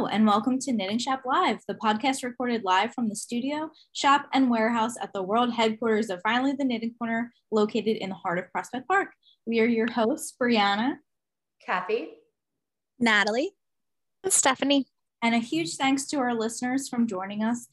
[0.00, 4.24] Hello, and welcome to Knitting Shop Live, the podcast recorded live from the studio, shop,
[4.32, 8.38] and warehouse at the world headquarters of Finely the Knitting Corner, located in the heart
[8.38, 9.10] of Prospect Park.
[9.44, 10.94] We are your hosts, Brianna,
[11.66, 12.12] Kathy,
[12.98, 13.50] Natalie,
[14.24, 14.86] and Stephanie.
[15.22, 17.68] And a huge thanks to our listeners from joining us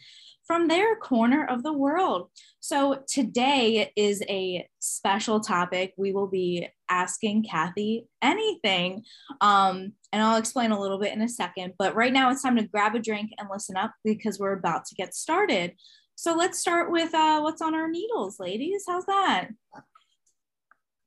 [0.48, 2.30] from their corner of the world.
[2.62, 5.94] So today is a special topic.
[5.98, 9.04] We will be asking Kathy anything.
[9.42, 11.74] Um, and I'll explain a little bit in a second.
[11.78, 14.86] But right now it's time to grab a drink and listen up because we're about
[14.86, 15.74] to get started.
[16.16, 18.86] So let's start with uh, what's on our needles, ladies.
[18.88, 19.50] How's that?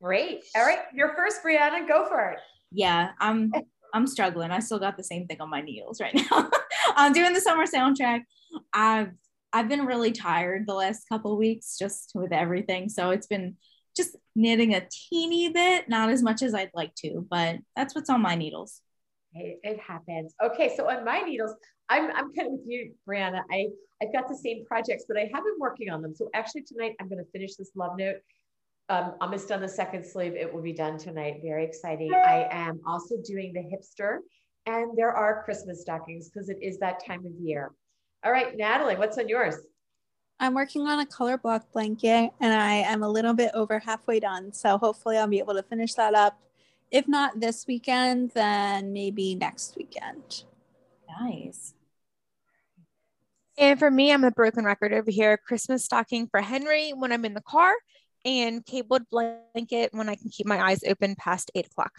[0.01, 0.43] Great.
[0.55, 1.87] All right, you're first, Brianna.
[1.87, 2.39] Go for it.
[2.71, 3.51] Yeah, I'm
[3.93, 4.51] I'm struggling.
[4.51, 6.49] I still got the same thing on my needles right now.
[6.95, 8.21] I'm doing the summer soundtrack.
[8.73, 9.11] I've
[9.53, 12.87] I've been really tired the last couple weeks just with everything.
[12.87, 13.57] So it's been
[13.95, 18.09] just knitting a teeny bit, not as much as I'd like to, but that's what's
[18.09, 18.81] on my needles.
[19.33, 20.33] Hey, it happens.
[20.43, 21.53] Okay, so on my needles,
[21.89, 23.41] I'm I'm kind of with you, Brianna.
[23.51, 23.67] I
[24.01, 26.15] I've got the same projects, but I have been working on them.
[26.15, 28.15] So actually tonight I'm going to finish this love note.
[28.91, 30.33] Um, almost done the second sleeve.
[30.33, 31.39] It will be done tonight.
[31.41, 32.13] Very exciting.
[32.13, 34.17] I am also doing the hipster,
[34.65, 37.71] and there are Christmas stockings because it is that time of year.
[38.25, 39.55] All right, Natalie, what's on yours?
[40.41, 44.19] I'm working on a color block blanket and I am a little bit over halfway
[44.19, 44.51] done.
[44.51, 46.37] So hopefully I'll be able to finish that up.
[46.91, 50.43] If not this weekend, then maybe next weekend.
[51.21, 51.75] Nice.
[53.57, 55.37] And for me, I'm a broken record over here.
[55.37, 57.73] Christmas stocking for Henry when I'm in the car
[58.25, 61.91] and cabled blanket when I can keep my eyes open past eight o'clock.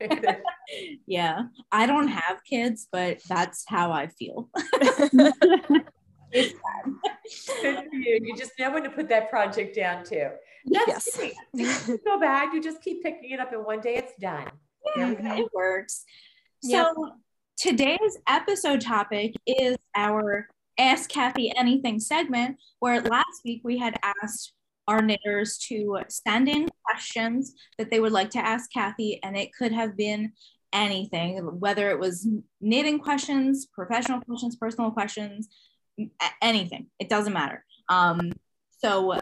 [1.06, 4.48] yeah, I don't have kids, but that's how I feel.
[6.32, 6.54] it's
[7.62, 8.20] Good for you.
[8.22, 10.28] You just know when to put that project down too.
[10.66, 11.18] That's
[11.54, 11.86] yes.
[12.04, 12.52] so bad.
[12.52, 14.48] You just keep picking it up, and one day it's done.
[14.96, 16.04] Yeah, it works.
[16.62, 16.86] Yep.
[16.96, 17.12] So
[17.56, 24.52] today's episode topic is our Ask Kathy Anything segment, where last week we had asked
[24.88, 29.50] our knitters to send in questions that they would like to ask Kathy, and it
[29.56, 30.32] could have been
[30.72, 32.26] anything, whether it was
[32.60, 35.48] knitting questions, professional questions, personal questions,
[36.42, 36.86] anything.
[36.98, 37.64] It doesn't matter.
[37.88, 38.32] Um,
[38.80, 39.20] so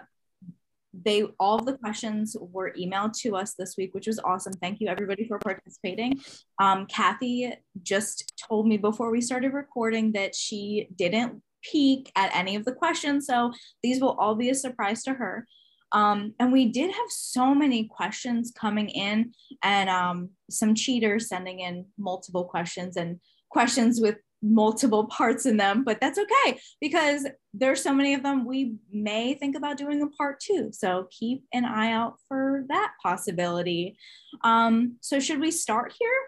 [1.05, 4.53] they all the questions were emailed to us this week, which was awesome.
[4.55, 6.21] Thank you everybody for participating.
[6.61, 7.53] Um, Kathy
[7.83, 12.73] just told me before we started recording that she didn't peek at any of the
[12.73, 15.47] questions, so these will all be a surprise to her.
[15.93, 19.33] Um, and we did have so many questions coming in,
[19.63, 25.85] and um, some cheaters sending in multiple questions and questions with multiple parts in them,
[25.85, 28.45] but that's okay because there's so many of them.
[28.45, 30.71] We may think about doing a part two.
[30.73, 33.97] So keep an eye out for that possibility.
[34.43, 36.19] Um, so should we start here?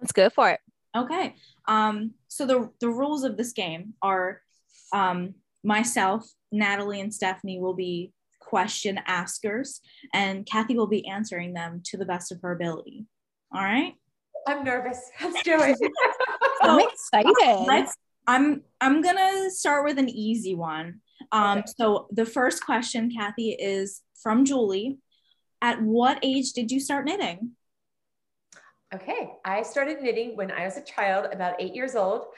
[0.00, 0.60] Let's go for it.
[0.96, 1.34] Okay.
[1.66, 4.40] Um, so the, the rules of this game are
[4.92, 9.80] um, myself, Natalie, and Stephanie will be question askers,
[10.14, 13.06] and Kathy will be answering them to the best of her ability.
[13.54, 13.94] All right.
[14.46, 14.98] I'm nervous.
[15.22, 15.78] Let's do it.
[16.62, 17.34] I'm excited.
[17.66, 17.94] Let's,
[18.26, 21.00] I'm I'm gonna start with an easy one.
[21.32, 21.68] Um, okay.
[21.78, 24.98] So the first question, Kathy, is from Julie.
[25.60, 27.52] At what age did you start knitting?
[28.94, 32.28] Okay, I started knitting when I was a child, about eight years old,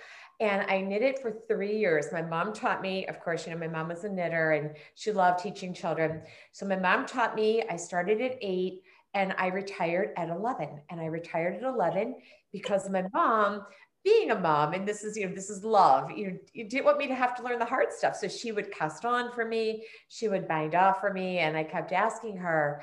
[0.41, 2.07] and I knitted for three years.
[2.13, 5.13] My mom taught me, of course, you know, my mom was a knitter and she
[5.13, 6.23] loved teaching children.
[6.51, 8.81] So my mom taught me, I started at eight
[9.15, 10.81] and I retired at 11.
[10.91, 12.17] And I retired at 11
[12.53, 13.65] because my mom,
[14.03, 16.87] being a mom, and this is, you know, this is love, you know, you didn't
[16.87, 18.17] want me to have to learn the hard stuff.
[18.17, 21.39] So she would cast on for me, she would bind off for me.
[21.39, 22.83] And I kept asking her,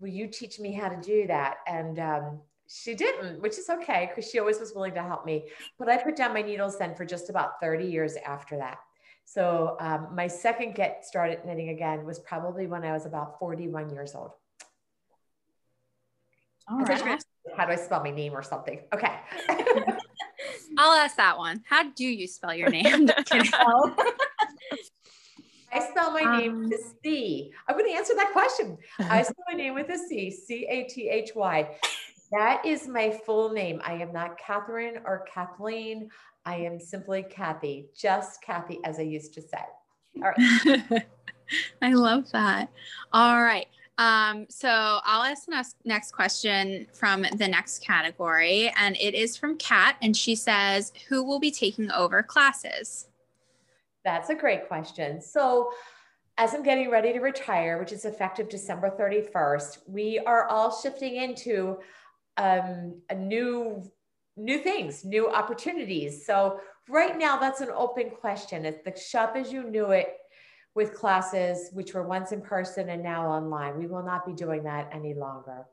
[0.00, 1.56] Will you teach me how to do that?
[1.66, 5.46] And um, she didn't, which is okay because she always was willing to help me.
[5.78, 8.78] But I put down my needles then for just about 30 years after that.
[9.24, 13.90] So um, my second get started knitting again was probably when I was about 41
[13.90, 14.30] years old.
[16.68, 17.22] All right.
[17.56, 18.80] How do I spell my name or something?
[18.92, 19.14] Okay.
[20.78, 21.62] I'll ask that one.
[21.68, 23.08] How do you spell your name?
[25.72, 27.52] I spell my um, name with a C.
[27.68, 28.78] I'm going to answer that question.
[28.98, 31.68] I spell my name with a C, C A T H Y.
[32.32, 33.80] That is my full name.
[33.84, 36.10] I am not Catherine or Kathleen.
[36.44, 39.64] I am simply Kathy, just Kathy, as I used to say.
[40.16, 41.06] All right.
[41.82, 42.70] I love that.
[43.12, 43.66] All right.
[43.98, 49.36] Um, so I'll ask the next, next question from the next category, and it is
[49.36, 53.08] from Kat, and she says, "Who will be taking over classes?"
[54.04, 55.22] That's a great question.
[55.22, 55.72] So,
[56.36, 61.16] as I'm getting ready to retire, which is effective December 31st, we are all shifting
[61.16, 61.78] into
[62.36, 63.82] um, a new
[64.36, 66.26] new things, new opportunities.
[66.26, 68.66] So right now, that's an open question.
[68.66, 70.08] It's the shop as you knew it
[70.74, 73.78] with classes, which were once in person and now online.
[73.78, 75.64] We will not be doing that any longer.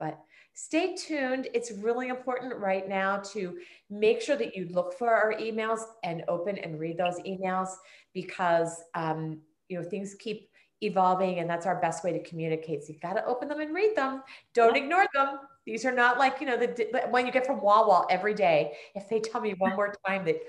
[0.00, 0.18] But
[0.54, 1.48] stay tuned.
[1.54, 3.56] It's really important right now to
[3.90, 7.68] make sure that you look for our emails and open and read those emails
[8.12, 10.48] because um, you know things keep
[10.82, 12.82] evolving and that's our best way to communicate.
[12.82, 14.22] So you've got to open them and read them.
[14.54, 15.38] Don't ignore them.
[15.70, 18.72] These are not like, you know, the when you get from Wawa every day.
[18.96, 20.40] If they tell me one more time that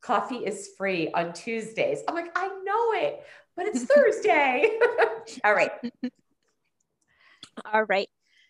[0.00, 3.22] coffee is free on Tuesdays, I'm like, I know it,
[3.54, 4.78] but it's Thursday.
[5.44, 5.70] All right.
[7.70, 8.08] All right.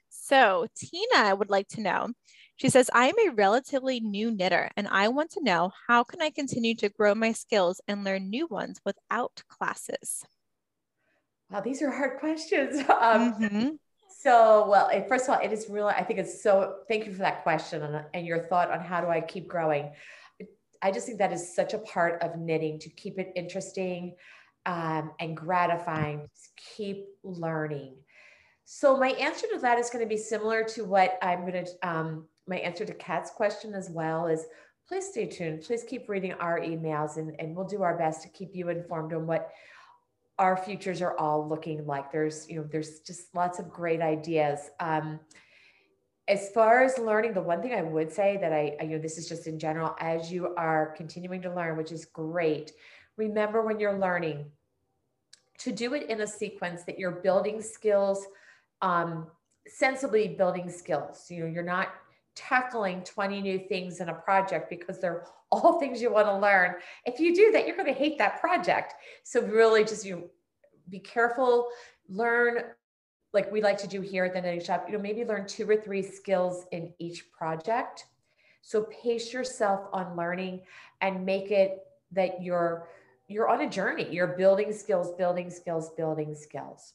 [0.08, 2.10] So Tina would like to know.
[2.54, 6.22] She says, I am a relatively new knitter and I want to know how can
[6.22, 10.24] I continue to grow my skills and learn new ones without classes?
[11.50, 12.78] Wow, these are hard questions.
[12.88, 13.68] Um, mm-hmm.
[14.22, 17.20] So, well, first of all, it is really, I think it's so, thank you for
[17.20, 19.92] that question and, and your thought on how do I keep growing.
[20.82, 24.14] I just think that is such a part of knitting to keep it interesting
[24.66, 26.28] um, and gratifying.
[26.34, 27.96] Just keep learning.
[28.66, 31.88] So, my answer to that is going to be similar to what I'm going to,
[31.88, 34.44] um, my answer to Kat's question as well is
[34.86, 35.62] please stay tuned.
[35.62, 39.14] Please keep reading our emails and, and we'll do our best to keep you informed
[39.14, 39.50] on what
[40.40, 42.10] our futures are all looking like.
[42.10, 44.70] There's, you know, there's just lots of great ideas.
[44.80, 45.20] Um,
[46.28, 48.98] as far as learning, the one thing I would say that I, I, you know,
[48.98, 52.72] this is just in general, as you are continuing to learn, which is great,
[53.18, 54.46] remember when you're learning
[55.58, 58.26] to do it in a sequence that you're building skills,
[58.80, 59.26] um,
[59.66, 61.26] sensibly building skills.
[61.28, 61.88] You know, you're not
[62.48, 66.74] tackling 20 new things in a project because they're all things you want to learn.
[67.04, 68.94] If you do that, you're going to hate that project.
[69.24, 70.30] So really just you
[70.88, 71.68] be careful,
[72.08, 72.62] learn
[73.32, 75.68] like we like to do here at the knitting shop, you know, maybe learn two
[75.68, 78.06] or three skills in each project.
[78.62, 80.62] So pace yourself on learning
[81.00, 81.78] and make it
[82.12, 82.88] that you're
[83.28, 84.08] you're on a journey.
[84.10, 86.94] You're building skills, building skills, building skills.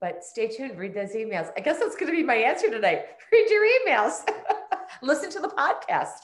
[0.00, 1.50] But stay tuned, read those emails.
[1.56, 3.06] I guess that's going to be my answer tonight.
[3.32, 4.28] Read your emails.
[5.02, 6.18] Listen to the podcast.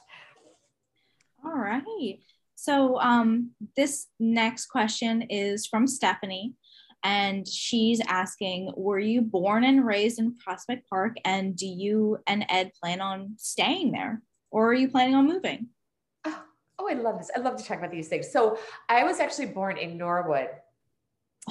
[1.44, 2.20] All right.
[2.54, 6.54] So um, this next question is from Stephanie,
[7.02, 12.46] and she's asking, "Were you born and raised in Prospect Park, and do you and
[12.48, 15.68] Ed plan on staying there, or are you planning on moving?"
[16.24, 16.42] Oh,
[16.78, 17.30] oh I love this.
[17.34, 18.30] I love to talk about these things.
[18.30, 18.58] So
[18.88, 20.48] I was actually born in Norwood.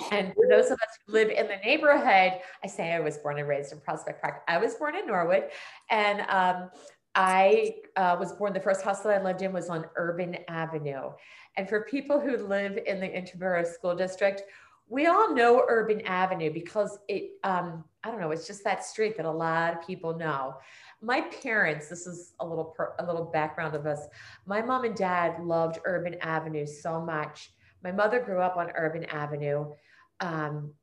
[0.09, 3.38] And for those of us who live in the neighborhood, I say I was born
[3.39, 4.44] and raised in Prospect Park.
[4.47, 5.50] I was born in Norwood,
[5.89, 6.69] and um,
[7.15, 11.11] I uh, was born, the first house that I lived in was on Urban Avenue.
[11.57, 14.43] And for people who live in the Interboro School District,
[14.87, 19.17] we all know Urban Avenue because it, um, I don't know, it's just that street
[19.17, 20.55] that a lot of people know.
[21.01, 24.01] My parents, this is a little, per, a little background of us.
[24.45, 27.51] My mom and dad loved Urban Avenue so much.
[27.83, 29.71] My mother grew up on Urban Avenue.
[30.19, 30.73] Um,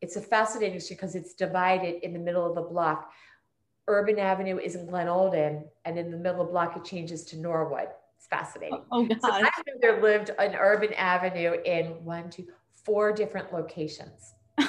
[0.00, 3.10] it's a fascinating street because it's divided in the middle of the block
[3.88, 7.88] Urban Avenue is in Glenolden, and in the middle of block it changes to Norwood.
[8.16, 8.82] It's fascinating.
[8.92, 9.18] Oh, God.
[9.20, 9.50] So my
[9.82, 12.46] mother lived on Urban Avenue in one, two,
[12.84, 14.34] four different locations.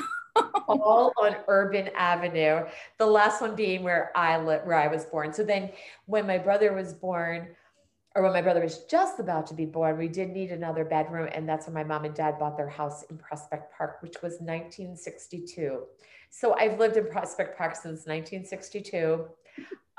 [0.67, 2.65] all on Urban Avenue.
[2.97, 5.33] The last one being where I live, where I was born.
[5.33, 5.71] So then,
[6.05, 7.49] when my brother was born,
[8.15, 11.29] or when my brother was just about to be born, we did need another bedroom,
[11.33, 14.33] and that's when my mom and dad bought their house in Prospect Park, which was
[14.39, 15.83] 1962.
[16.29, 19.25] So I've lived in Prospect Park since 1962.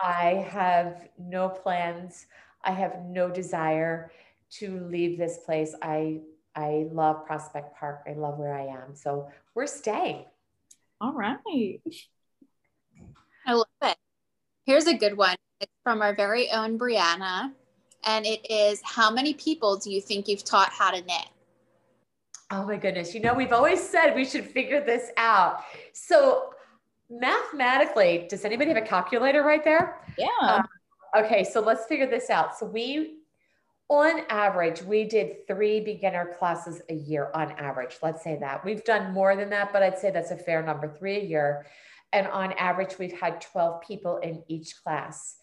[0.02, 2.26] I have no plans.
[2.64, 4.10] I have no desire
[4.52, 5.74] to leave this place.
[5.82, 6.20] I
[6.56, 8.02] I love Prospect Park.
[8.08, 8.94] I love where I am.
[8.94, 10.24] So we're staying.
[11.00, 11.38] All right.
[13.46, 13.96] I love it.
[14.66, 15.36] Here's a good one.
[15.60, 17.52] It's from our very own Brianna.
[18.04, 21.28] And it is How many people do you think you've taught how to knit?
[22.52, 23.14] Oh my goodness.
[23.14, 25.62] You know, we've always said we should figure this out.
[25.92, 26.50] So,
[27.08, 30.00] mathematically, does anybody have a calculator right there?
[30.18, 30.28] Yeah.
[30.42, 30.62] Um,
[31.16, 32.58] okay, so let's figure this out.
[32.58, 33.18] So, we,
[33.88, 37.98] on average, we did three beginner classes a year on average.
[38.02, 38.64] Let's say that.
[38.64, 41.66] We've done more than that, but I'd say that's a fair number three a year.
[42.12, 45.36] And on average, we've had 12 people in each class.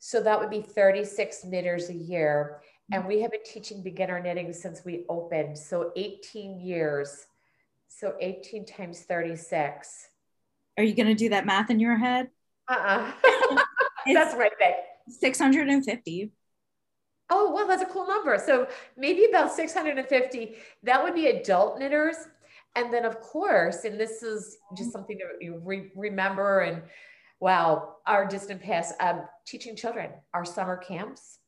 [0.00, 4.52] So, that would be 36 knitters a year and we have been teaching beginner knitting
[4.52, 5.58] since we opened.
[5.58, 7.26] So 18 years.
[7.88, 10.08] So 18 times 36.
[10.76, 12.28] Are you going to do that math in your head?
[12.68, 13.12] Uh-uh.
[14.14, 14.76] that's right there.
[15.08, 16.30] 650.
[17.30, 18.40] Oh, well, that's a cool number.
[18.44, 20.54] So maybe about 650.
[20.84, 22.16] That would be adult knitters.
[22.74, 26.82] And then, of course, and this is just something to you re- remember and
[27.40, 31.38] wow, our distant past, um, teaching children, our summer camps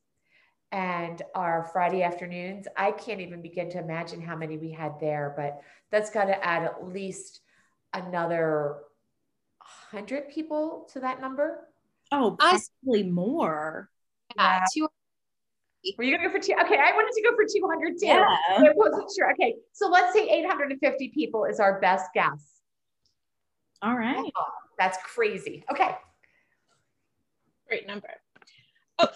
[0.73, 2.67] and our Friday afternoons.
[2.77, 5.61] I can't even begin to imagine how many we had there, but
[5.91, 7.41] that's got to add at least
[7.93, 8.79] another
[9.91, 11.69] 100 people to that number.
[12.13, 13.91] Oh, possibly more.
[14.37, 14.89] Yeah, two
[15.97, 16.53] were you gonna go for two?
[16.53, 18.07] Okay, I wanted to go for 200 too.
[18.07, 18.25] Yeah.
[18.49, 19.33] I wasn't sure.
[19.33, 22.61] Okay, so let's say 850 people is our best guess.
[23.83, 24.31] All right.
[24.37, 24.45] Oh,
[24.79, 25.65] that's crazy.
[25.71, 25.97] Okay.
[27.67, 28.11] Great number.
[28.99, 29.09] Oh,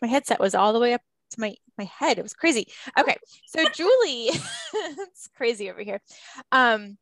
[0.00, 2.18] my headset was all the way up to my my head.
[2.18, 2.66] It was crazy.
[2.98, 4.30] Okay, so Julie,
[4.74, 6.00] it's crazy over here.
[6.50, 6.98] Um,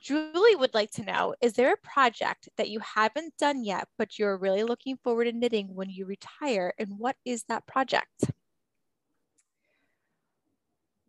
[0.00, 4.18] Julie would like to know Is there a project that you haven't done yet, but
[4.18, 6.72] you're really looking forward to knitting when you retire?
[6.78, 8.30] And what is that project?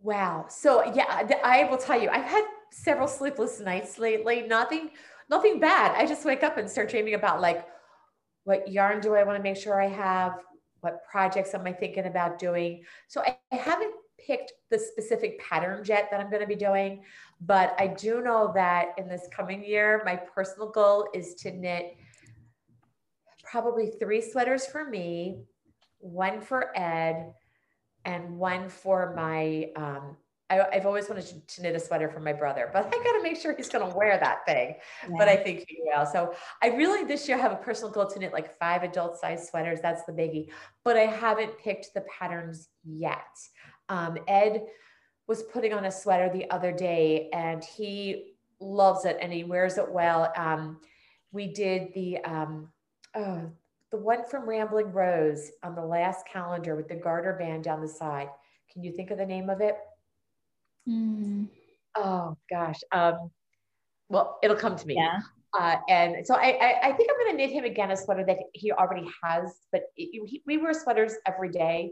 [0.01, 0.45] Wow.
[0.49, 4.43] So, yeah, I will tell you, I've had several sleepless nights lately.
[4.47, 4.91] Nothing,
[5.29, 5.93] nothing bad.
[5.95, 7.65] I just wake up and start dreaming about like,
[8.45, 10.39] what yarn do I want to make sure I have?
[10.81, 12.83] What projects am I thinking about doing?
[13.07, 13.93] So I, I haven't
[14.25, 17.03] picked the specific pattern yet that I'm going to be doing,
[17.41, 21.95] but I do know that in this coming year, my personal goal is to knit
[23.43, 25.41] probably three sweaters for me,
[25.99, 27.33] one for Ed,
[28.05, 29.69] and one for my.
[29.75, 30.17] Um,
[30.49, 33.17] I, have always wanted to, to, knit a sweater for my brother, but I got
[33.17, 34.75] to make sure he's going to wear that thing.
[35.03, 35.15] Yeah.
[35.17, 36.05] But I think he will.
[36.05, 39.47] So I really this year have a personal goal to knit like five adult size
[39.47, 39.79] sweaters.
[39.81, 40.49] That's the biggie.
[40.83, 43.27] But I haven't picked the patterns yet.
[43.89, 44.65] Um, Ed
[45.27, 49.77] was putting on a sweater the other day and he loves it and he wears
[49.77, 50.33] it well.
[50.35, 50.79] Um,
[51.31, 52.69] we did the, um,
[53.15, 53.51] oh,
[53.91, 57.87] the one from Rambling Rose on the last calendar with the garter band down the
[57.87, 58.29] side.
[58.71, 59.77] Can you think of the name of it?
[60.89, 61.47] Mm.
[61.95, 62.79] Oh gosh.
[62.91, 63.31] Um,
[64.09, 64.95] well, it'll come to me.
[64.95, 65.19] Yeah.
[65.57, 68.23] Uh, and so I, I, I, think I'm going to knit him again a sweater
[68.23, 71.91] that he already has, but it, he, we wear sweaters every day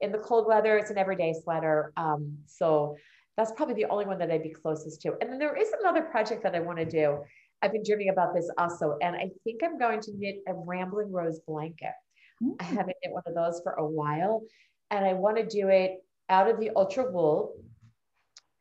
[0.00, 1.92] in the cold weather, it's an everyday sweater.
[1.96, 2.96] Um, so
[3.36, 5.14] that's probably the only one that I'd be closest to.
[5.20, 7.18] And then there is another project that I want to do.
[7.62, 11.10] I've been dreaming about this also, and I think I'm going to knit a Rambling
[11.10, 11.92] Rose blanket.
[12.42, 12.52] Mm-hmm.
[12.60, 14.42] I haven't knit one of those for a while,
[14.90, 15.96] and I want to do it
[16.28, 17.54] out of the ultra wool.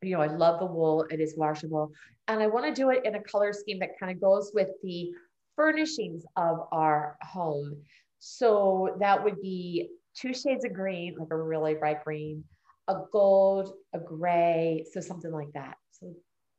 [0.02, 1.92] You know, I love the wool; it is washable,
[2.28, 4.70] and I want to do it in a color scheme that kind of goes with
[4.84, 5.12] the
[5.56, 7.82] furnishings of our home.
[8.20, 12.44] So that would be two shades of green, like a really bright green,
[12.88, 15.78] a gold, a gray, so something like that.
[15.92, 16.14] So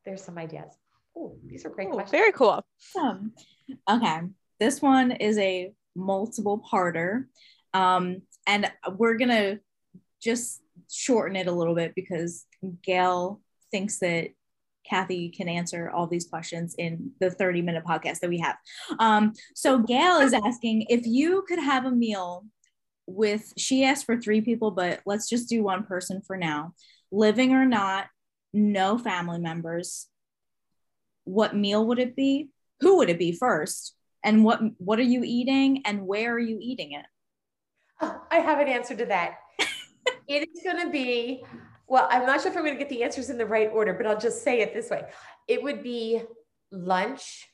[0.04, 0.76] there's some ideas.
[1.16, 2.10] Oh, these are great Ooh, questions.
[2.10, 2.64] Very cool.
[2.98, 3.32] Um,
[3.88, 4.20] okay,
[4.60, 7.24] this one is a multiple parter,
[7.74, 9.58] um, and we're gonna
[10.20, 12.44] just shorten it a little bit because
[12.82, 13.40] Gail
[13.70, 14.30] thinks that
[14.88, 18.56] Kathy can answer all these questions in the 30 minute podcast that we have.
[18.98, 22.44] Um, so Gail is asking if you could have a meal
[23.06, 26.74] with she asked for three people, but let's just do one person for now.
[27.10, 28.06] Living or not,
[28.52, 30.08] no family members.
[31.24, 32.48] What meal would it be?
[32.80, 33.94] Who would it be first?
[34.22, 37.06] And what what are you eating and where are you eating it?
[38.00, 39.38] Oh, I have an answer to that.
[40.28, 41.44] It is going to be
[41.88, 43.94] well, I'm not sure if I'm going to get the answers in the right order,
[43.94, 45.04] but I'll just say it this way.
[45.48, 46.20] It would be
[46.70, 47.48] lunch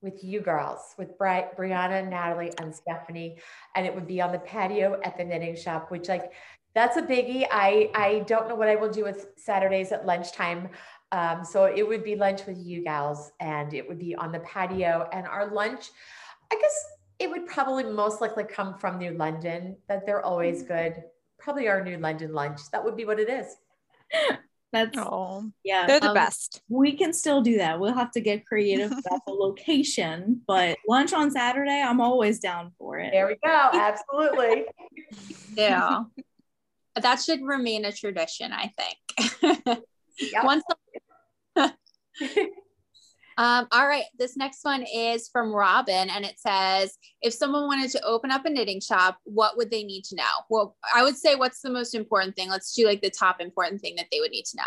[0.00, 3.38] with you girls, with Bri- Brianna, Natalie, and Stephanie,
[3.76, 6.32] and it would be on the patio at the knitting shop, which like
[6.74, 7.46] that's a biggie.
[7.50, 10.68] I I don't know what I will do with Saturdays at lunchtime.
[11.12, 14.40] Um, so it would be lunch with you gals, and it would be on the
[14.40, 15.08] patio.
[15.12, 15.90] And our lunch,
[16.50, 16.84] I guess
[17.20, 19.76] it would probably most likely come from New London.
[19.88, 20.74] That they're always mm-hmm.
[20.74, 21.02] good.
[21.42, 22.60] Probably our New London lunch.
[22.70, 23.56] That would be what it is.
[24.72, 26.62] That's oh, yeah, they're the um, best.
[26.70, 27.78] We can still do that.
[27.78, 32.72] We'll have to get creative about the location, but lunch on Saturday, I'm always down
[32.78, 33.10] for it.
[33.12, 33.68] There we go.
[33.72, 34.64] Absolutely.
[35.56, 36.04] yeah.
[36.96, 39.58] that should remain a tradition, I think.
[40.18, 40.44] Yep.
[40.44, 40.64] Once
[43.38, 47.90] Um, all right, this next one is from Robin, and it says, if someone wanted
[47.92, 50.24] to open up a knitting shop, what would they need to know?
[50.50, 52.50] Well, I would say, what's the most important thing?
[52.50, 54.62] Let's do like the top important thing that they would need to know.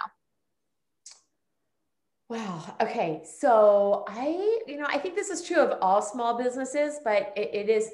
[2.28, 2.76] Wow.
[2.82, 3.22] Okay.
[3.40, 7.54] So I, you know, I think this is true of all small businesses, but it,
[7.54, 7.92] it is.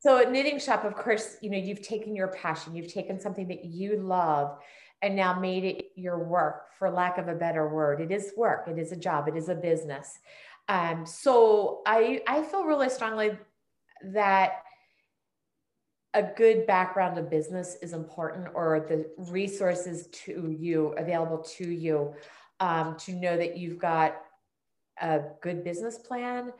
[0.00, 3.48] So a knitting shop, of course, you know, you've taken your passion, you've taken something
[3.48, 4.58] that you love
[5.02, 8.00] and now made it your work, for lack of a better word.
[8.00, 10.18] It is work, it is a job, it is a business.
[10.68, 13.36] Um, so I, I feel really strongly
[14.12, 14.62] that
[16.14, 22.14] a good background of business is important or the resources to you available to you
[22.58, 24.16] um, to know that you've got
[25.00, 26.52] a good business plan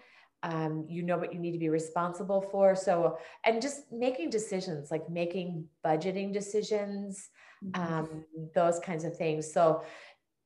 [0.42, 4.90] um, you know what you need to be responsible for so and just making decisions
[4.90, 7.28] like making budgeting decisions.
[7.75, 8.25] Um,
[8.55, 9.83] those kinds of things so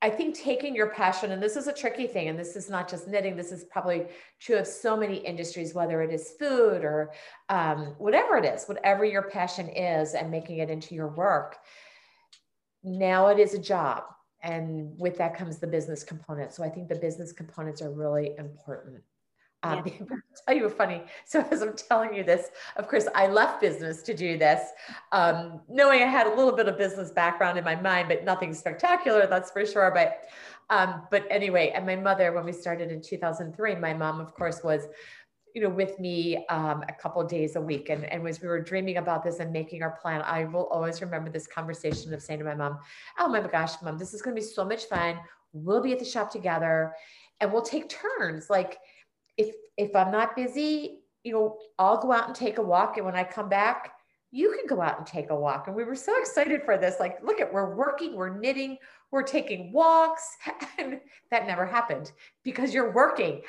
[0.05, 2.91] I think taking your passion, and this is a tricky thing, and this is not
[2.91, 4.05] just knitting, this is probably
[4.39, 7.15] true of so many industries, whether it is food or
[7.49, 11.57] um, whatever it is, whatever your passion is, and making it into your work.
[12.83, 14.03] Now it is a job.
[14.43, 16.53] And with that comes the business component.
[16.53, 19.01] So I think the business components are really important.
[19.65, 20.17] Um, yeah.
[20.47, 21.03] tell you a funny.
[21.25, 24.61] So as I'm telling you this, of course, I left business to do this,
[25.13, 28.55] um, knowing I had a little bit of business background in my mind, but nothing
[28.55, 29.91] spectacular, that's for sure.
[29.93, 30.29] But
[30.71, 34.63] um, but anyway, and my mother, when we started in 2003, my mom, of course,
[34.65, 34.89] was
[35.55, 38.61] you know with me um, a couple days a week and, and as we were
[38.61, 42.41] dreaming about this and making our plan i will always remember this conversation of saying
[42.41, 42.77] to my mom
[43.21, 45.17] oh my gosh mom this is going to be so much fun
[45.53, 46.93] we'll be at the shop together
[47.41, 48.79] and we'll take turns like
[49.37, 52.97] if if I'm not busy, you know, I'll go out and take a walk.
[52.97, 53.93] And when I come back,
[54.31, 55.67] you can go out and take a walk.
[55.67, 56.97] And we were so excited for this.
[57.01, 58.79] Like, look at we're working, we're knitting,
[59.11, 60.37] we're taking walks.
[60.77, 61.01] And
[61.31, 62.11] that never happened
[62.43, 63.43] because you're working.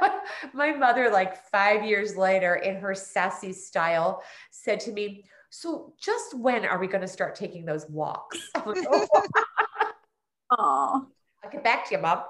[0.54, 6.34] My mother, like five years later, in her sassy style, said to me, So just
[6.34, 8.38] when are we going to start taking those walks?
[10.58, 11.06] oh.
[11.44, 12.22] I'll get back to you, mom.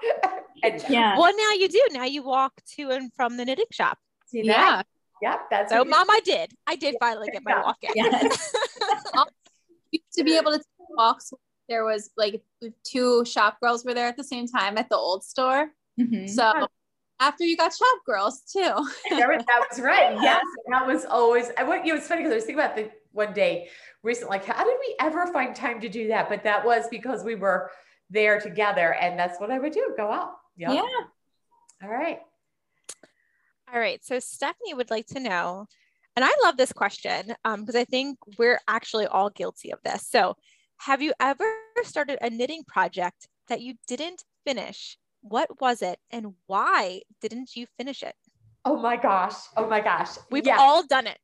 [0.62, 1.18] And yeah.
[1.18, 1.82] Well, now you do.
[1.90, 3.98] Now you walk to and from the knitting shop.
[4.26, 4.86] See that?
[5.22, 5.30] Yeah.
[5.30, 5.40] Yep.
[5.50, 6.10] That's so, mom.
[6.10, 6.52] I did.
[6.66, 7.92] I did finally get my walk in.
[7.94, 8.54] Yes.
[10.14, 11.32] to be able to walks.
[11.68, 12.42] There was like
[12.84, 15.70] two shop girls were there at the same time at the old store.
[15.98, 16.26] Mm-hmm.
[16.26, 16.66] So
[17.20, 18.60] after you got shop girls too.
[19.10, 20.18] that was right.
[20.22, 21.50] Yes, that was always.
[21.56, 21.86] I went.
[21.86, 23.68] You know, it's funny because I was thinking about the one day
[24.02, 26.28] recently, like how did we ever find time to do that?
[26.28, 27.70] But that was because we were
[28.10, 29.94] there together, and that's what I would do.
[29.96, 30.32] Go out.
[30.56, 30.70] Yep.
[30.70, 30.82] Yeah.
[31.82, 32.20] All right.
[33.72, 34.04] All right.
[34.04, 35.66] So Stephanie would like to know,
[36.14, 40.06] and I love this question because um, I think we're actually all guilty of this.
[40.08, 40.36] So,
[40.78, 41.44] have you ever
[41.84, 44.98] started a knitting project that you didn't finish?
[45.22, 48.14] What was it, and why didn't you finish it?
[48.64, 49.34] Oh my gosh!
[49.56, 50.10] Oh my gosh!
[50.30, 50.56] We've yeah.
[50.58, 51.18] all done it.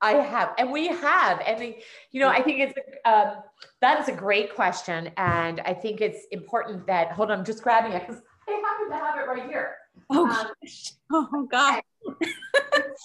[0.00, 1.74] I have, and we have, and
[2.12, 3.42] you know, I think it's um,
[3.80, 7.12] that is a great question, and I think it's important that.
[7.12, 9.76] Hold on, I'm just grabbing it because I happen to have it right here.
[10.10, 10.46] Oh, um,
[11.12, 11.82] oh God.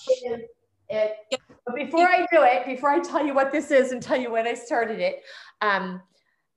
[0.08, 0.50] it,
[0.90, 4.20] it, but before I do it, before I tell you what this is and tell
[4.20, 5.22] you when I started it,
[5.62, 6.02] um,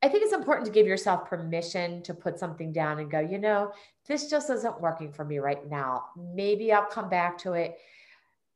[0.02, 3.38] I think it's important to give yourself permission to put something down and go, you
[3.38, 3.72] know,
[4.06, 6.06] this just isn't working for me right now.
[6.16, 7.78] Maybe I'll come back to it.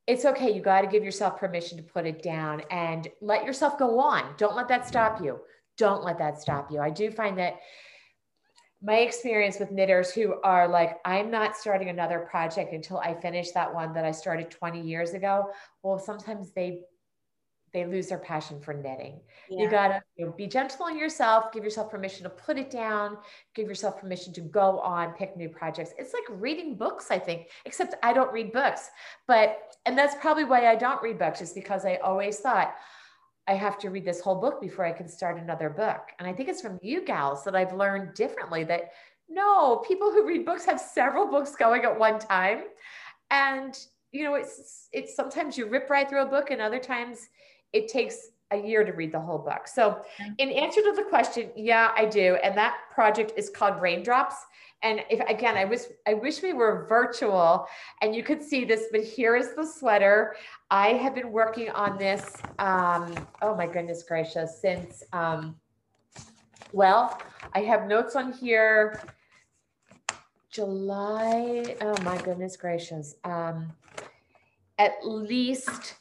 [0.06, 0.52] It's okay.
[0.52, 4.34] You got to give yourself permission to put it down and let yourself go on.
[4.36, 5.40] Don't let that stop you.
[5.78, 6.80] Don't let that stop you.
[6.80, 7.60] I do find that
[8.82, 13.50] my experience with knitters who are like, I'm not starting another project until I finish
[13.52, 15.50] that one that I started 20 years ago.
[15.82, 16.82] Well, sometimes they
[17.72, 19.20] they lose their passion for knitting.
[19.50, 19.64] Yeah.
[19.64, 23.18] You gotta you know, be gentle on yourself, give yourself permission to put it down,
[23.54, 25.92] give yourself permission to go on, pick new projects.
[25.98, 28.88] It's like reading books, I think, except I don't read books.
[29.26, 32.74] But and that's probably why I don't read books, is because I always thought,
[33.48, 36.10] I have to read this whole book before I can start another book.
[36.18, 38.92] And I think it's from you gals that I've learned differently that
[39.28, 42.64] no, people who read books have several books going at one time.
[43.30, 43.78] And
[44.12, 47.28] you know, it's it's sometimes you rip right through a book and other times
[47.72, 49.68] it takes a year to read the whole book.
[49.68, 50.32] So, mm-hmm.
[50.38, 52.38] in answer to the question, yeah, I do.
[52.42, 54.36] And that project is called Raindrops.
[54.82, 57.66] And if again, I wish I wish we were virtual
[58.00, 60.36] and you could see this, but here is the sweater.
[60.70, 62.36] I have been working on this.
[62.58, 64.60] Um, oh my goodness gracious!
[64.60, 65.56] Since um,
[66.72, 67.20] well,
[67.54, 69.02] I have notes on here.
[70.50, 71.76] July.
[71.80, 73.16] Oh my goodness gracious!
[73.24, 73.72] Um,
[74.78, 75.96] at least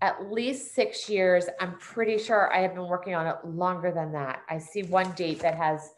[0.00, 1.46] at least six years.
[1.60, 4.42] I'm pretty sure I have been working on it longer than that.
[4.48, 5.94] I see one date that has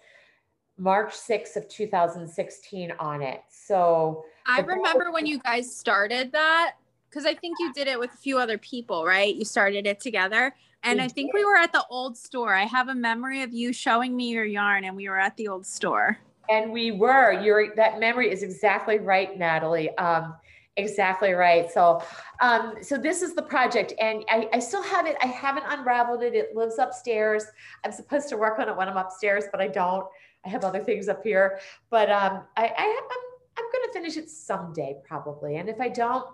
[0.79, 3.43] March 6th of 2016 on it.
[3.49, 6.75] So I remember when you guys started that
[7.09, 9.35] because I think you did it with a few other people, right?
[9.35, 10.55] You started it together.
[10.83, 12.55] And I think we were at the old store.
[12.55, 15.49] I have a memory of you showing me your yarn and we were at the
[15.49, 16.19] old store.
[16.49, 17.33] And we were.
[17.33, 19.97] Your that memory is exactly right, Natalie.
[19.99, 20.37] Um,
[20.79, 21.71] Exactly right.
[21.71, 22.03] So,
[22.41, 25.17] um, so this is the project, and I, I still have it.
[25.23, 26.35] I haven't unraveled it.
[26.35, 27.45] It lives upstairs.
[27.83, 30.07] I'm supposed to work on it when I'm upstairs, but I don't.
[30.47, 31.59] I have other things up here.
[31.91, 33.19] But um, I, I I'm
[33.59, 35.57] I'm going to finish it someday, probably.
[35.57, 36.27] And if I don't,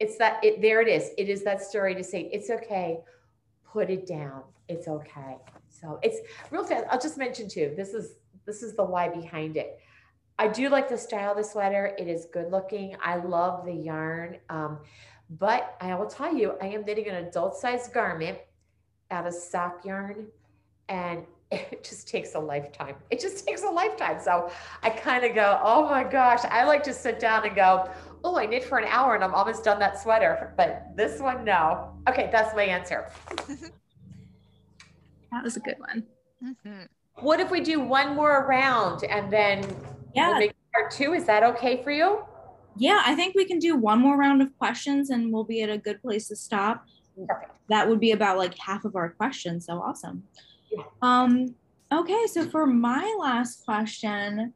[0.00, 0.62] it's that it.
[0.62, 1.10] There it is.
[1.18, 3.00] It is that story to say it's okay.
[3.64, 4.42] Put it down.
[4.68, 5.36] It's okay.
[5.68, 6.18] So it's
[6.50, 6.86] real fast.
[6.90, 7.74] I'll just mention too.
[7.76, 8.14] This is
[8.46, 9.78] this is the why behind it.
[10.38, 11.96] I do like the style of the sweater.
[11.98, 12.96] It is good looking.
[13.02, 14.38] I love the yarn.
[14.48, 14.78] Um,
[15.30, 18.38] but I will tell you, I am knitting an adult size garment
[19.10, 20.28] out of sock yarn
[20.88, 22.96] and it just takes a lifetime.
[23.10, 24.18] It just takes a lifetime.
[24.20, 24.50] So
[24.82, 27.88] I kind of go, oh my gosh, I like to sit down and go,
[28.24, 30.52] oh, I knit for an hour and I'm almost done that sweater.
[30.56, 31.94] But this one, no.
[32.08, 33.10] Okay, that's my answer.
[35.32, 36.04] that was a good one.
[36.44, 36.82] Mm-hmm.
[37.20, 39.64] What if we do one more round and then
[40.14, 40.28] yeah.
[40.28, 41.14] we'll make part two?
[41.14, 42.24] Is that okay for you?
[42.76, 45.70] Yeah, I think we can do one more round of questions and we'll be at
[45.70, 46.84] a good place to stop.
[47.26, 47.52] Perfect.
[47.68, 49.66] That would be about like half of our questions.
[49.66, 50.22] So awesome.
[50.70, 50.82] Yeah.
[51.02, 51.54] Um,
[51.92, 54.54] okay, so for my last question,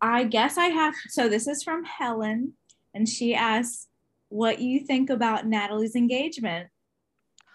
[0.00, 2.54] I guess I have so this is from Helen,
[2.94, 3.88] and she asks
[4.28, 6.68] what you think about Natalie's engagement.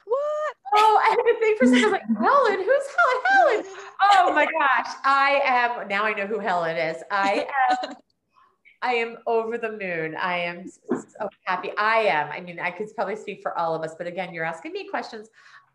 [0.06, 0.56] What?
[0.75, 1.91] Oh, I had to think for a second.
[1.91, 3.23] like, Helen, who's Helen?
[3.25, 3.65] Helen.
[4.13, 4.93] Oh my gosh.
[5.03, 7.03] I am now I know who Helen is.
[7.10, 7.47] I
[7.84, 7.95] am
[8.82, 10.15] I am over the moon.
[10.15, 11.71] I am so happy.
[11.77, 12.32] I am.
[12.32, 14.88] I mean, I could probably speak for all of us, but again, you're asking me
[14.88, 15.30] questions.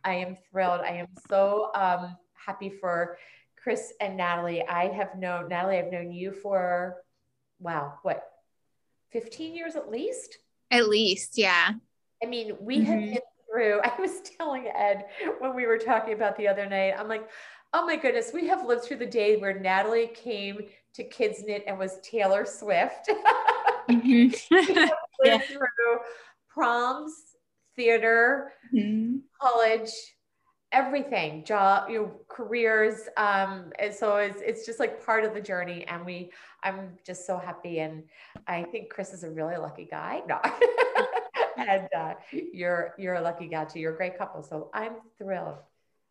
[0.04, 0.80] I am thrilled.
[0.80, 3.18] I am so um, happy for
[3.62, 4.62] Chris and Natalie.
[4.66, 5.78] I have known Natalie.
[5.78, 6.96] I've known you for
[7.62, 8.22] wow, what,
[9.12, 10.38] 15 years at least?
[10.70, 11.70] At least, yeah.
[12.22, 12.86] I mean, we mm-hmm.
[12.86, 13.18] have been
[13.50, 13.80] through.
[13.84, 15.06] I was telling Ed
[15.38, 16.94] when we were talking about the other night.
[16.98, 17.28] I'm like,
[17.72, 20.60] oh my goodness, we have lived through the day where Natalie came
[20.94, 23.08] to Kids Knit and was Taylor Swift.
[23.88, 24.54] mm-hmm.
[25.24, 25.38] yeah.
[25.38, 25.98] through
[26.48, 27.14] proms,
[27.76, 29.18] theater, mm-hmm.
[29.40, 29.90] college,
[30.72, 33.08] everything, job, you know, careers.
[33.16, 35.84] Um, and so it's it's just like part of the journey.
[35.86, 36.30] And we
[36.62, 37.80] I'm just so happy.
[37.80, 38.04] And
[38.46, 40.22] I think Chris is a really lucky guy.
[40.26, 40.40] No.
[41.56, 43.80] and uh, you're you're a lucky guy too.
[43.80, 44.42] You're a great couple.
[44.42, 45.58] So I'm thrilled.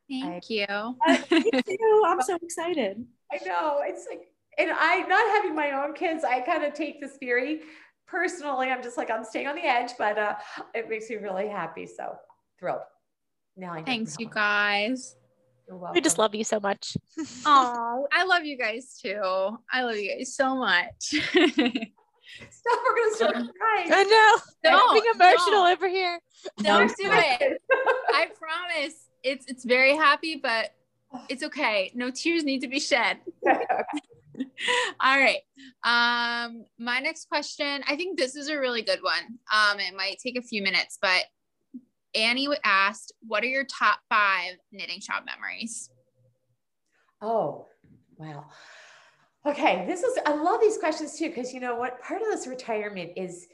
[0.09, 0.65] Thank I, you.
[0.67, 2.03] Uh, too.
[2.05, 3.05] I'm so excited.
[3.31, 3.81] I know.
[3.83, 7.61] It's like and I not having my own kids, I kind of take this theory
[8.07, 8.69] personally.
[8.69, 10.35] I'm just like I'm staying on the edge, but uh,
[10.73, 11.85] it makes me really happy.
[11.85, 12.15] So
[12.59, 12.81] thrilled.
[13.57, 15.15] Now I thanks, you guys.
[15.93, 16.97] We just love you so much.
[17.45, 19.57] oh, I love you guys too.
[19.71, 20.85] I love you guys so much.
[22.49, 23.91] Stop, we're gonna start crying.
[23.91, 24.71] I know.
[24.71, 25.71] Don't, being emotional don't.
[25.71, 26.19] over here.
[26.57, 27.61] Don't do it.
[28.13, 29.09] I promise.
[29.23, 30.73] It's it's very happy, but
[31.29, 31.91] it's okay.
[31.93, 33.17] No tears need to be shed.
[34.99, 35.41] All right.
[35.83, 39.39] Um, my next question, I think this is a really good one.
[39.53, 41.23] Um, it might take a few minutes, but
[42.13, 45.89] Annie asked, what are your top five knitting shop memories?
[47.21, 47.67] Oh,
[48.17, 48.45] wow.
[49.45, 52.47] Okay, this is, I love these questions too, because you know what, part of this
[52.47, 53.47] retirement is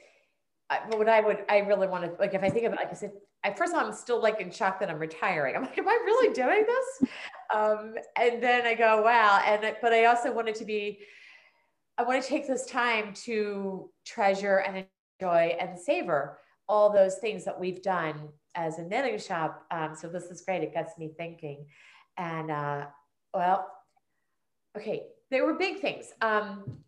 [0.88, 3.12] what I would, I really want to, like, if I think about, like I said,
[3.44, 5.56] at first I'm still like in shock that I'm retiring.
[5.56, 7.10] I'm like, am I really doing this?
[7.54, 9.40] Um, and then I go, wow.
[9.44, 11.00] And, but I also wanted to be,
[11.96, 14.84] I want to take this time to treasure and
[15.20, 19.64] enjoy and savor all those things that we've done as a knitting shop.
[19.70, 20.62] Um, so this is great.
[20.62, 21.66] It gets me thinking.
[22.16, 22.86] And uh,
[23.32, 23.70] well,
[24.76, 26.12] okay, there were big things.
[26.20, 26.78] Um,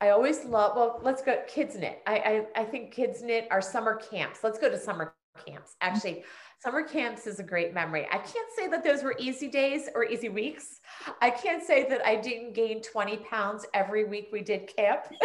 [0.00, 2.02] I always love, well, let's go kids knit.
[2.06, 4.40] I, I, I think kids knit are summer camps.
[4.42, 5.76] Let's go to summer camps.
[5.80, 6.24] Actually,
[6.58, 8.06] summer camps is a great memory.
[8.10, 10.80] I can't say that those were easy days or easy weeks.
[11.20, 15.06] I can't say that I didn't gain 20 pounds every week we did camp.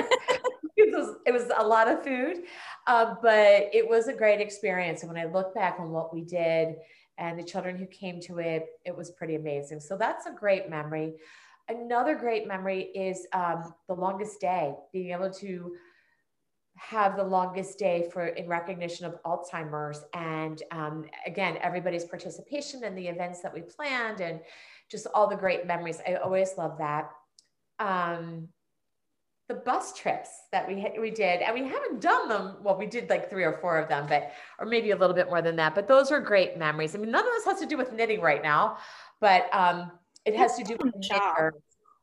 [0.78, 2.43] it, was, it was a lot of food,
[2.88, 5.04] uh, but it was a great experience.
[5.04, 6.76] And when I look back on what we did
[7.17, 9.80] and the children who came to it, it was pretty amazing.
[9.80, 11.13] So that's a great memory.
[11.69, 15.74] Another great memory is um, the longest day, being able to
[16.82, 20.04] have the longest day for in recognition of Alzheimer's.
[20.13, 24.39] And um, again, everybody's participation in the events that we planned and
[24.89, 26.00] just all the great memories.
[26.08, 27.12] I always love that.
[27.80, 28.48] Um,
[29.48, 32.56] the bus trips that we we did, and we haven't done them.
[32.63, 35.28] Well, we did like three or four of them, but or maybe a little bit
[35.28, 35.76] more than that.
[35.76, 36.96] But those are great memories.
[36.96, 38.78] I mean, none of this has to do with knitting right now,
[39.20, 39.91] but um,
[40.26, 41.54] it has to do with knitters.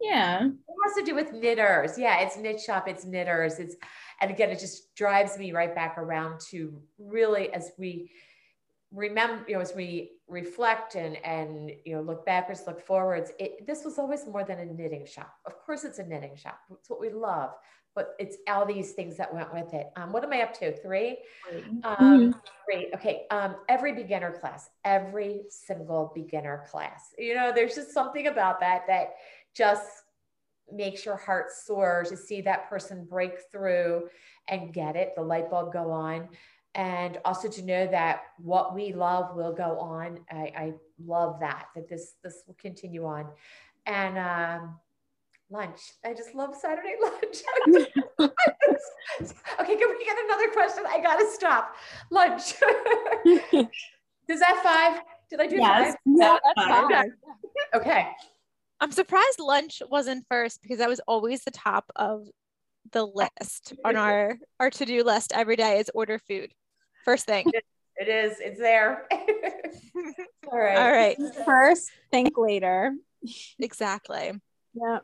[0.00, 1.98] Yeah, it has to do with knitters.
[1.98, 2.86] Yeah, it's knit shop.
[2.86, 3.58] It's knitters.
[3.58, 3.76] It's
[4.20, 8.10] and again, it just drives me right back around to really as we
[8.92, 13.32] remember, you know, as we reflect and and you know look backwards, look forwards.
[13.38, 15.32] It, this was always more than a knitting shop.
[15.46, 16.60] Of course, it's a knitting shop.
[16.72, 17.50] It's what we love,
[17.94, 19.88] but it's all these things that went with it.
[19.96, 20.76] Um, what am I up to?
[20.80, 21.18] Three.
[21.52, 22.30] Um, mm-hmm.
[22.64, 22.90] Three.
[22.94, 23.26] Okay.
[23.30, 27.14] Um, every beginner class, every single beginner class.
[27.18, 29.14] You know, there's just something about that that
[29.54, 29.86] just
[30.72, 34.08] makes your heart soar to see that person break through
[34.48, 36.28] and get it, the light bulb go on.
[36.74, 40.20] And also to know that what we love will go on.
[40.30, 40.72] I, I
[41.04, 43.26] love that, that this, this will continue on.
[43.86, 44.76] And um,
[45.50, 45.80] lunch.
[46.04, 47.42] I just love Saturday lunch.
[48.18, 50.84] okay, can we get another question?
[50.88, 51.74] I gotta stop.
[52.10, 52.54] Lunch.
[54.28, 55.00] Is that five?
[55.30, 55.86] Did I do yes.
[55.86, 55.96] five?
[56.04, 57.06] No, that's five.
[57.74, 58.08] Okay.
[58.80, 62.28] I'm surprised lunch wasn't first because that was always the top of
[62.92, 66.52] the list on our our to-do list every day is order food.
[67.04, 67.50] First thing.
[67.96, 68.36] It is.
[68.38, 69.06] It's there.
[69.12, 70.78] All right.
[70.78, 71.16] All right.
[71.44, 72.94] First, think later.
[73.58, 74.32] Exactly.
[74.74, 74.98] Yeah.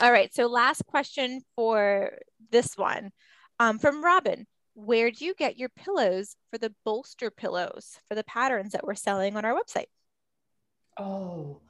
[0.00, 0.32] All right.
[0.32, 2.12] So last question for
[2.50, 3.10] this one
[3.58, 4.46] um, from Robin.
[4.74, 8.94] Where do you get your pillows for the bolster pillows for the patterns that we're
[8.94, 9.86] selling on our website?
[10.96, 11.60] Oh,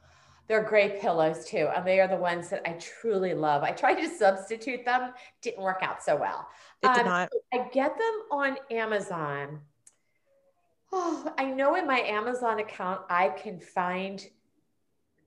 [0.49, 1.69] they're great pillows too.
[1.73, 3.61] And they are the ones that I truly love.
[3.61, 6.49] I tried to substitute them, didn't work out so well.
[6.81, 7.29] It did um, not.
[7.53, 9.59] I get them on Amazon.
[10.91, 14.25] Oh, I know in my Amazon account, I can find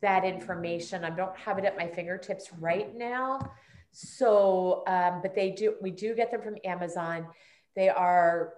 [0.01, 1.05] that information.
[1.05, 3.53] I don't have it at my fingertips right now.
[3.93, 7.29] So, um, but they do, we do get them from Amazon.
[7.77, 8.55] They are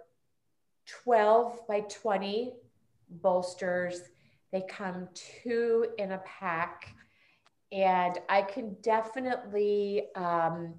[1.04, 2.54] 12 by 20
[3.10, 4.00] bolsters.
[4.54, 6.94] They come two in a pack.
[7.72, 10.74] And I can definitely um,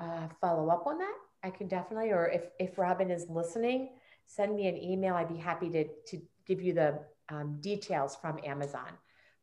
[0.00, 1.14] uh, follow up on that.
[1.44, 3.90] I can definitely, or if, if Robin is listening,
[4.24, 5.14] send me an email.
[5.14, 8.88] I'd be happy to, to give you the um, details from Amazon.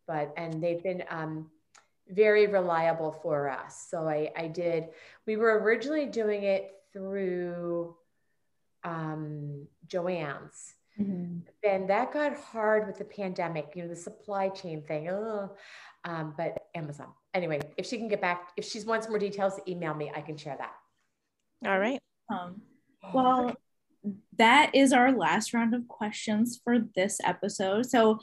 [0.07, 1.51] But, and they've been um,
[2.07, 3.85] very reliable for us.
[3.91, 4.85] So I, I did,
[5.27, 7.95] we were originally doing it through
[8.83, 10.73] um, Joann's.
[10.99, 11.39] Mm-hmm.
[11.63, 15.09] Then that got hard with the pandemic, you know, the supply chain thing.
[15.09, 15.51] Oh,
[16.05, 17.07] um, but Amazon.
[17.33, 20.12] Anyway, if she can get back, if she wants more details, email me.
[20.13, 20.73] I can share that.
[21.69, 21.99] All right.
[22.31, 22.62] Um,
[23.13, 23.53] well,
[24.38, 27.85] that is our last round of questions for this episode.
[27.89, 28.19] So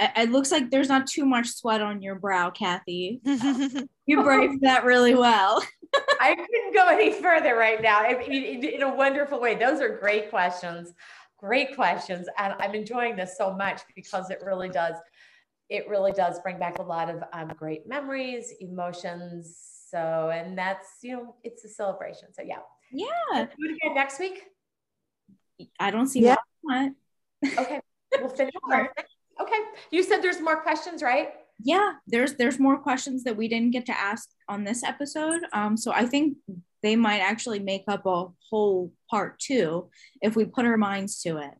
[0.00, 3.20] it looks like there's not too much sweat on your brow, Kathy.
[4.06, 5.62] you braved that really well.
[6.20, 9.56] I couldn't go any further right now in, in, in, a wonderful way.
[9.56, 10.92] Those are great questions.
[11.40, 12.28] Great questions.
[12.38, 14.94] And I'm enjoying this so much because it really does,
[15.68, 19.58] it really does bring back a lot of um, great memories, emotions.
[19.90, 22.28] So, and that's, you know, it's a celebration.
[22.32, 22.58] So yeah.
[22.92, 23.46] Yeah.
[23.46, 24.44] Do it again next week.
[25.78, 26.36] I don't see yeah.
[26.60, 26.90] why.
[27.58, 27.80] Okay.
[28.18, 28.52] We'll finish.
[29.40, 29.60] Okay.
[29.90, 31.32] You said there's more questions, right?
[31.62, 35.42] Yeah, there's there's more questions that we didn't get to ask on this episode.
[35.52, 36.38] Um, so I think
[36.82, 39.90] they might actually make up a whole part two
[40.22, 41.54] if we put our minds to it.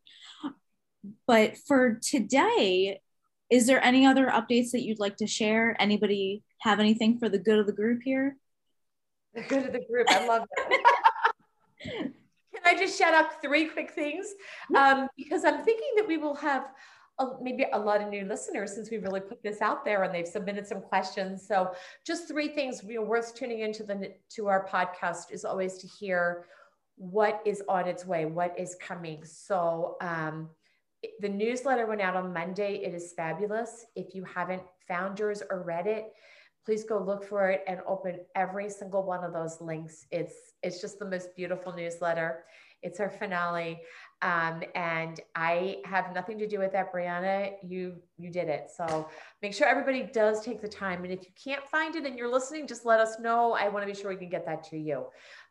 [1.27, 3.01] But for today,
[3.51, 5.77] is there any other updates that you'd like to share?
[5.81, 8.37] Anybody have anything for the good of the group here?
[9.35, 10.07] The good of the group.
[10.11, 10.83] I love that.
[12.63, 14.27] Can I just shout out three quick things?
[14.77, 16.67] Um, because I'm thinking that we will have
[17.19, 20.15] a, maybe a lot of new listeners since we really put this out there and
[20.15, 21.47] they've submitted some questions.
[21.47, 21.73] So
[22.07, 25.87] just three things you know, worth tuning into the to our podcast is always to
[25.87, 26.47] hear
[27.01, 29.25] what is on its way, what is coming.
[29.25, 30.51] So um,
[31.21, 32.83] the newsletter went out on Monday.
[32.85, 33.87] It is fabulous.
[33.97, 36.13] If you haven't found yours or read it,
[36.67, 40.05] please go look for it and open every single one of those links.
[40.11, 42.45] It's it's just the most beautiful newsletter.
[42.83, 43.81] It's our finale.
[44.23, 47.53] Um, and I have nothing to do with that, Brianna.
[47.63, 48.71] You you did it.
[48.75, 49.09] So
[49.41, 51.05] make sure everybody does take the time.
[51.05, 53.53] And if you can't find it and you're listening, just let us know.
[53.53, 55.07] I want to be sure we can get that to you.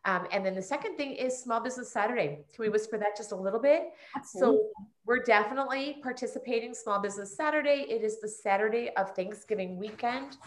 [0.05, 2.45] Um, and then the second thing is Small Business Saturday.
[2.53, 3.89] Can we whisper that just a little bit?
[4.15, 4.57] Absolutely.
[4.57, 7.85] So we're definitely participating Small Business Saturday.
[7.89, 10.37] It is the Saturday of Thanksgiving weekend,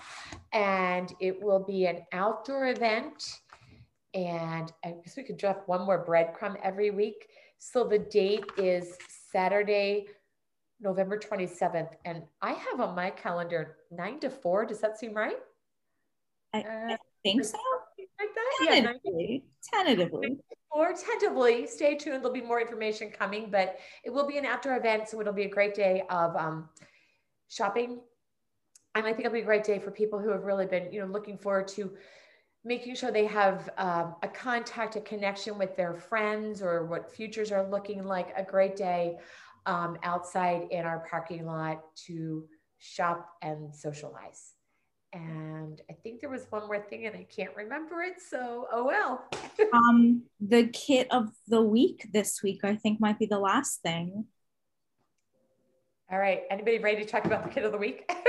[0.53, 3.41] and it will be an outdoor event.
[4.15, 7.29] And I guess we could drop one more breadcrumb every week.
[7.65, 8.99] So the date is
[9.31, 10.07] Saturday,
[10.81, 11.91] November 27th.
[12.05, 14.67] And I have on my calendar nine to four.
[14.67, 15.37] Does that seem right?
[16.53, 17.57] I, uh, I think so.
[18.19, 18.67] Like that?
[18.67, 19.45] Tentatively.
[19.73, 20.39] Yeah, tentatively.
[20.73, 22.25] Or tentatively, stay tuned.
[22.25, 25.09] There'll be more information coming, but it will be an outdoor event.
[25.09, 26.69] So it'll be a great day of um,
[27.49, 28.01] shopping.
[28.97, 31.01] And I think it'll be a great day for people who have really been, you
[31.01, 31.93] know, looking forward to
[32.65, 37.51] making sure they have um, a contact, a connection with their friends or what futures
[37.51, 39.19] are looking like, a great day
[39.67, 42.45] um, outside in our parking lot to
[42.79, 44.53] shop and socialize.
[45.13, 48.15] And I think there was one more thing and I can't remember it.
[48.21, 49.25] So, oh well.
[49.73, 54.27] um, the kit of the week this week, I think might be the last thing.
[56.11, 56.43] All right.
[56.51, 58.11] Anybody ready to talk about the kit of the week?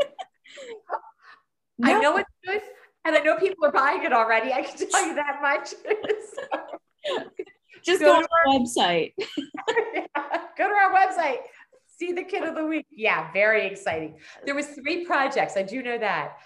[1.78, 1.96] no.
[1.96, 2.62] I know it's good.
[3.04, 4.52] And I know people are buying it already.
[4.52, 5.70] I can tell you that much.
[5.70, 7.20] so,
[7.84, 9.12] Just go, go to our website.
[9.18, 10.06] yeah,
[10.56, 11.38] go to our website.
[11.98, 12.86] See the kid of the week.
[12.90, 14.18] Yeah, very exciting.
[14.44, 15.56] There was three projects.
[15.56, 16.36] I do know that.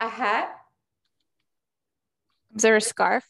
[0.00, 0.56] A hat.
[2.56, 3.24] Is there a scarf?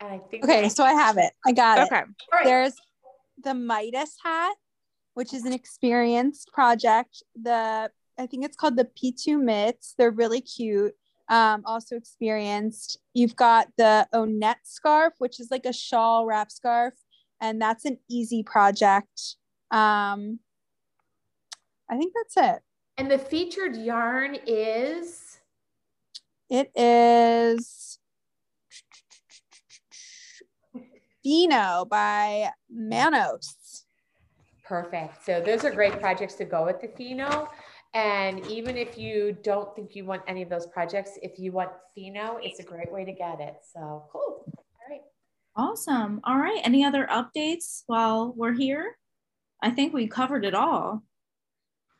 [0.00, 1.32] And I think Okay, so I have it.
[1.44, 1.86] I got it.
[1.86, 1.96] Okay.
[1.96, 2.44] All right.
[2.44, 2.74] There's
[3.42, 4.54] the Midas hat,
[5.14, 7.22] which is an experienced project.
[7.40, 9.94] The I think it's called the P2 mitts.
[9.96, 10.94] They're really cute.
[11.30, 12.98] Um, also experienced.
[13.12, 16.94] You've got the Onette scarf, which is like a shawl wrap scarf,
[17.40, 19.36] and that's an easy project.
[19.70, 20.40] Um,
[21.90, 22.62] I think that's it.
[22.96, 25.38] And the featured yarn is
[26.50, 27.98] It is
[31.22, 33.84] Fino by Manos.
[34.64, 35.24] perfect.
[35.24, 37.48] So those are great projects to go with the Fino.
[37.94, 41.70] And even if you don't think you want any of those projects, if you want
[41.94, 43.56] Fino, it's a great way to get it.
[43.72, 44.44] So cool.
[44.56, 45.00] All right.
[45.56, 46.20] Awesome.
[46.24, 46.60] All right.
[46.64, 48.96] Any other updates while we're here?
[49.62, 51.02] I think we covered it all.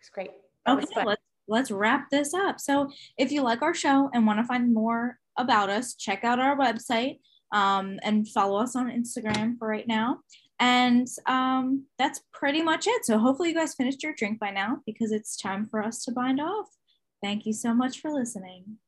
[0.01, 0.31] It's great.
[0.67, 2.61] That Okay, let's let's wrap this up.
[2.61, 6.39] So if you like our show and want to find more about us, check out
[6.39, 7.19] our website
[7.53, 10.21] um, and follow us on Instagram for right now.
[10.61, 13.05] And um, that's pretty much it.
[13.05, 16.13] So hopefully you guys finished your drink by now because it's time for us to
[16.13, 16.67] bind off.
[17.23, 18.79] Thank you so much for listening.